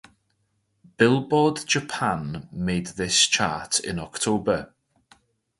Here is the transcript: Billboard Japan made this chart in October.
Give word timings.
Billboard 0.97 1.63
Japan 1.67 2.49
made 2.51 2.87
this 2.87 3.23
chart 3.27 3.79
in 3.79 3.99
October. 3.99 4.73